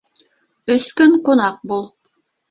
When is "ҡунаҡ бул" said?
1.27-1.85